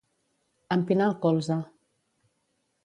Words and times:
Empinar 0.77 1.11
el 1.11 1.15
colze 1.27 1.59